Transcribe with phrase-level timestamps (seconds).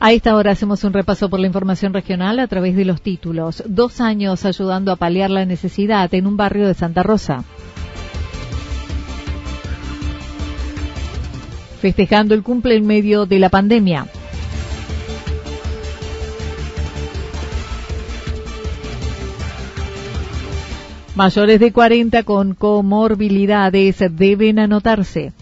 [0.00, 3.64] A esta hora hacemos un repaso por la información regional a través de los títulos.
[3.66, 7.42] Dos años ayudando a paliar la necesidad en un barrio de Santa Rosa.
[11.80, 14.06] Festejando el cumple en medio de la pandemia.
[21.16, 25.32] Mayores de 40 con comorbilidades deben anotarse.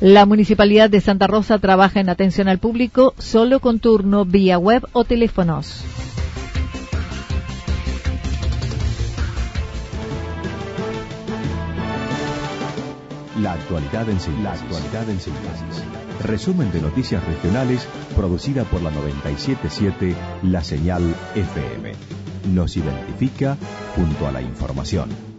[0.00, 4.86] La Municipalidad de Santa Rosa trabaja en atención al público solo con turno vía web
[4.92, 5.84] o teléfonos.
[13.40, 15.84] La actualidad en síntesis.
[16.22, 21.92] Resumen de noticias regionales producida por la 977 La Señal FM.
[22.52, 23.56] Nos identifica
[23.94, 25.35] junto a la información.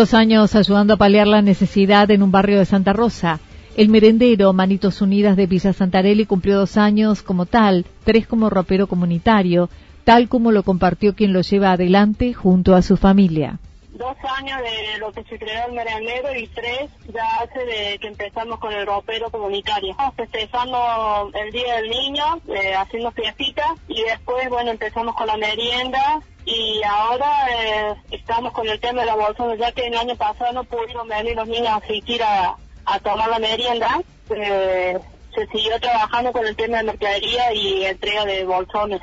[0.00, 3.38] Dos años ayudando a paliar la necesidad en un barrio de Santa Rosa.
[3.76, 8.86] El merendero Manitos Unidas de Villa Santarelli cumplió dos años como tal, tres como ropero
[8.86, 9.68] comunitario,
[10.04, 13.58] tal como lo compartió quien lo lleva adelante junto a su familia.
[13.90, 18.08] Dos años de lo que se creó el merendero y tres ya hace de que
[18.08, 19.94] empezamos con el ropero comunitario.
[20.16, 26.22] Festejando el Día del Niño, eh, haciendo fiestitas y después, bueno, empezamos con la merienda
[26.46, 30.52] y ahora eh, estamos con el tema de la bolsa, ya que el año pasado
[30.52, 32.56] no pudieron venir los niños a asistir a,
[33.04, 34.98] tomar la merienda, eh,
[35.32, 39.00] se siguió trabajando con el tema de mercadería y entrega de bolsones.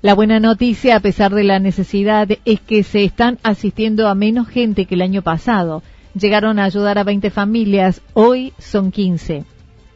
[0.00, 4.48] La buena noticia, a pesar de la necesidad, es que se están asistiendo a menos
[4.48, 5.84] gente que el año pasado.
[6.14, 9.44] Llegaron a ayudar a 20 familias, hoy son 15.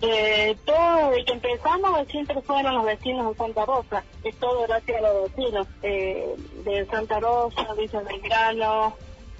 [0.03, 4.05] Eh, todo desde que empezamos siempre fueron los vecinos de Santa Rosa.
[4.23, 6.35] Es todo gracias a los vecinos eh,
[6.65, 8.97] de Santa Rosa, Villa Belgrano.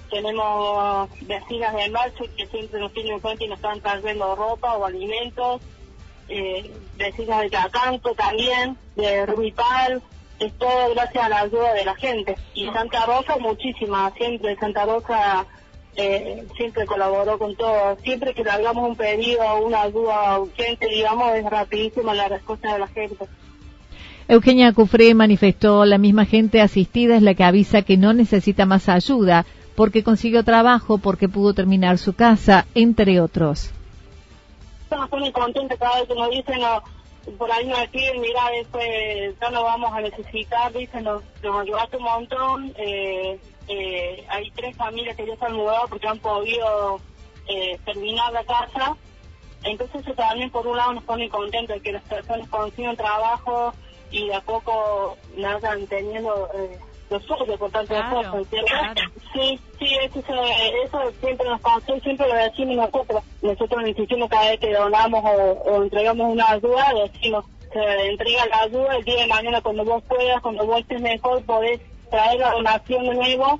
[0.09, 4.77] Tenemos vecinas de Marcho que siempre nos tienen en cuenta y nos están trayendo ropa
[4.77, 5.61] o alimentos.
[6.29, 10.01] Eh, vecinas de Cacanto también, de Rubipal.
[10.39, 12.35] Es todo gracias a la ayuda de la gente.
[12.53, 14.13] Y Santa Rosa, muchísimas.
[14.13, 15.45] Siempre Santa Rosa
[15.97, 17.97] eh, siempre colaboró con todo.
[18.03, 22.73] Siempre que le hagamos un pedido o una ayuda urgente, digamos, es rapidísima la respuesta
[22.73, 23.25] de la gente.
[24.27, 28.89] Eugenia Cufré manifestó, la misma gente asistida es la que avisa que no necesita más
[28.89, 33.71] ayuda porque consiguió trabajo, porque pudo terminar su casa, entre otros.
[34.83, 36.59] Estamos muy contentos cada vez que nos dicen,
[37.37, 38.85] por ahí nos deciden, mira, después
[39.39, 44.75] ya no vamos a necesitar, dicen, nos, nos ayudaste un montón, eh, eh, hay tres
[44.77, 46.99] familias que ya se han mudado porque han podido
[47.47, 48.95] eh, terminar la casa.
[49.63, 53.73] Entonces eso también por un lado nos pone contentos de que las personas consigan trabajo
[54.11, 56.79] y de a poco vayan teniendo eh,
[57.09, 58.45] los suyos por tanto claro,
[59.33, 61.61] Sí, sí, eso, eso siempre nos
[62.03, 63.23] siempre lo decimos nosotros.
[63.41, 68.95] Nosotros insistimos cada vez que donamos o, entregamos una ayuda, decimos, se entrega la ayuda
[68.95, 73.03] el día de mañana cuando vos puedas, cuando vos estés mejor, podés traer la donación
[73.03, 73.59] de nuevo,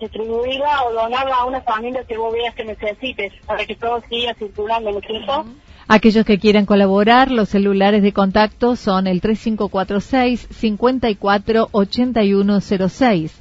[0.00, 4.34] distribuirla o donarla a una familia que vos veas que necesites, para que todo siga
[4.34, 5.44] circulando, ¿no es cierto?
[5.88, 13.40] Aquellos que quieran colaborar, los celulares de contacto son el 3546 54 8106,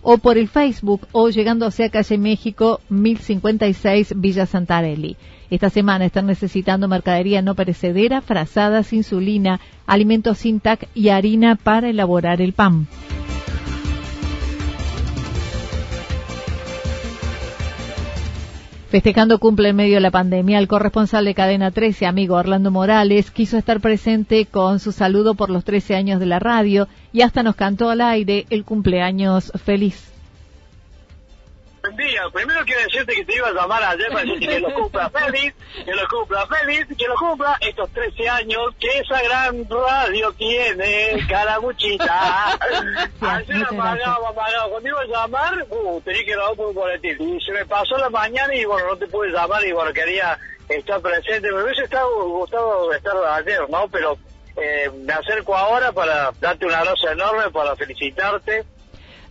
[0.00, 5.16] 15 o por el Facebook o llegando hacia calle México 1056 Villa Santarelli.
[5.50, 11.88] Esta semana están necesitando mercadería no perecedera, frazadas, insulina, alimentos sin TAC y harina para
[11.88, 12.86] elaborar el pan.
[18.90, 23.30] Festejando cumple en medio de la pandemia, el corresponsal de Cadena 13, amigo Orlando Morales,
[23.30, 27.44] quiso estar presente con su saludo por los 13 años de la radio y hasta
[27.44, 30.09] nos cantó al aire el cumpleaños feliz.
[32.00, 32.22] Día.
[32.32, 35.54] Primero quiero decirte que te iba a llamar ayer para decirte que lo cumpla feliz,
[35.84, 41.26] que lo cumpla feliz, que lo cumpla estos 13 años que esa gran radio tiene,
[41.28, 42.58] caramuchita.
[43.20, 44.68] Ayer apagaba, apagaba.
[44.70, 47.36] Cuando iba a llamar, uh, tenía que grabar por un boletín.
[47.36, 50.38] Y se me pasó la mañana y bueno, no te pude llamar y bueno, quería
[50.70, 51.52] estar presente.
[51.52, 53.88] Me hubiese estado, gustado estar ayer, ¿no?
[53.88, 54.16] Pero
[54.56, 58.64] eh, me acerco ahora para darte un abrazo enorme, para felicitarte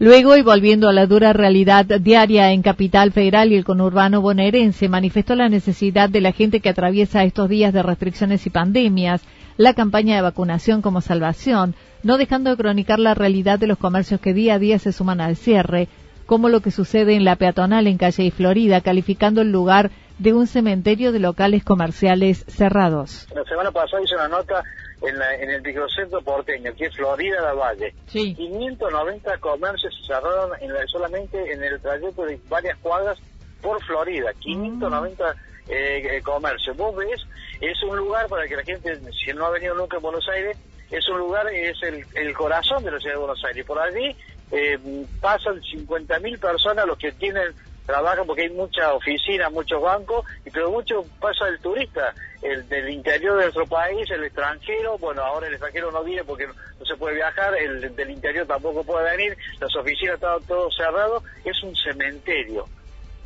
[0.01, 4.87] Luego, y volviendo a la dura realidad diaria en Capital Federal y el conurbano bonaerense,
[4.87, 9.21] manifestó la necesidad de la gente que atraviesa estos días de restricciones y pandemias,
[9.57, 14.21] la campaña de vacunación como salvación, no dejando de cronicar la realidad de los comercios
[14.21, 15.89] que día a día se suman al cierre,
[16.25, 20.33] como lo que sucede en la peatonal en Calle y Florida, calificando el lugar de
[20.33, 23.27] un cementerio de locales comerciales cerrados.
[23.35, 24.63] La semana pasada hice una nota
[25.01, 27.93] en, el microcentro porteño, que es Florida la Valle.
[28.11, 30.51] 590 comercios se cerraron
[30.87, 33.17] solamente en el trayecto de varias cuadras
[33.61, 34.33] por Florida.
[34.39, 35.71] 590 mm.
[35.71, 36.75] eh, eh, comercios.
[36.75, 37.21] Vos ves,
[37.61, 40.57] es un lugar para que la gente, si no ha venido nunca en Buenos Aires,
[40.91, 43.65] es un lugar, es el, corazón de la ciudad de Buenos Aires.
[43.65, 44.15] Por allí
[44.51, 47.53] eh, pasan 50.000 personas los que tienen
[47.89, 52.13] trabajan porque hay mucha oficina, muchos bancos, y pero mucho pasa el turista,
[52.43, 56.45] el del interior de nuestro país, el extranjero, bueno, ahora el extranjero no viene porque
[56.45, 56.53] no,
[56.85, 61.63] se puede viajar, el del interior tampoco puede venir, las oficinas están todo cerrado, es
[61.63, 62.67] un cementerio.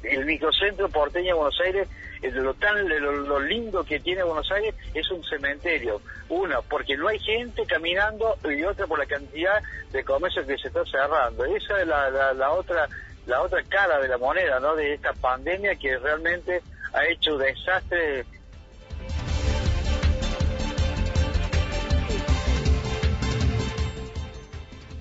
[0.02, 1.88] El microcentro porteño de Buenos Aires,
[2.22, 6.02] lo, tan, lo, lindo que tiene Buenos Aires es un cementerio.
[6.30, 9.62] Uno, porque no hay gente caminando y otra por la cantidad
[9.92, 11.44] de comercios que se está cerrando.
[11.46, 12.88] Esa es la, la otra
[13.26, 14.76] la otra cara de la moneda, ¿no?
[14.76, 16.62] De esta pandemia que realmente
[16.94, 18.26] ha hecho desastre.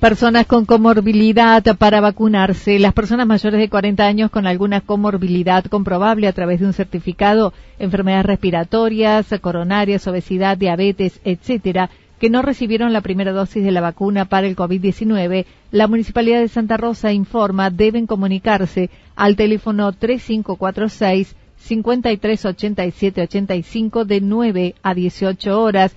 [0.03, 2.81] Personas con comorbilidad para vacunarse.
[2.81, 7.53] Las personas mayores de 40 años con alguna comorbilidad comprobable a través de un certificado,
[7.79, 11.89] enfermedades respiratorias, coronarias, obesidad, diabetes, etcétera,
[12.23, 16.47] que no recibieron la primera dosis de la vacuna para el COVID-19, la Municipalidad de
[16.47, 25.97] Santa Rosa informa deben comunicarse al teléfono 3546 538785 de 9 a 18 horas,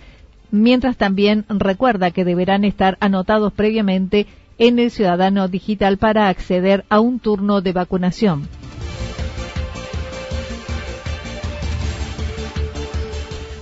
[0.50, 4.26] mientras también recuerda que deberán estar anotados previamente
[4.58, 8.50] en el Ciudadano Digital para acceder a un turno de vacunación.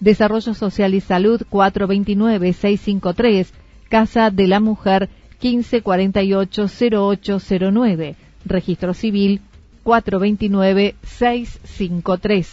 [0.00, 3.48] Desarrollo Social y Salud 429-653,
[3.90, 5.10] Casa de la Mujer
[5.42, 9.40] 1548-0809 registro civil
[9.84, 12.46] 429-653.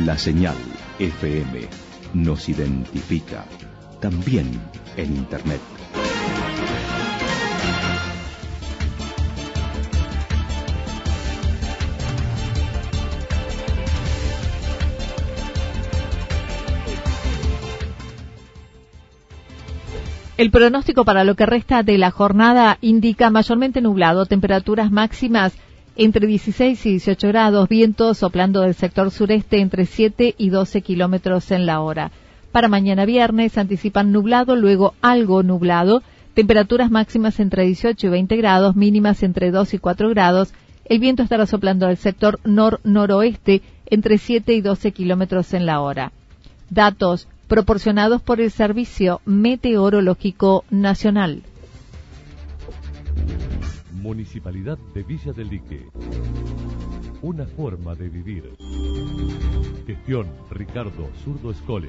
[0.05, 0.57] La señal
[0.99, 1.69] FM
[2.15, 3.45] nos identifica
[4.01, 4.51] también
[4.97, 5.61] en Internet.
[20.37, 25.55] El pronóstico para lo que resta de la jornada indica mayormente nublado, temperaturas máximas
[25.95, 31.53] entre 16 y 18 grados, vientos soplando del sector sureste entre 7 y 12 kilómetros
[31.53, 32.11] en la hora.
[32.51, 36.03] Para mañana viernes anticipan nublado, luego algo nublado,
[36.35, 40.53] temperaturas máximas entre 18 y 20 grados, mínimas entre 2 y 4 grados.
[40.85, 46.11] El viento estará soplando del sector nor-noroeste entre 7 y 12 kilómetros en la hora.
[46.71, 51.43] Datos proporcionados por el Servicio Meteorológico Nacional.
[53.93, 55.87] Municipalidad de Villa del Lique.
[57.23, 58.55] Una forma de vivir.
[59.87, 61.89] Gestión Ricardo Zurdo Escole.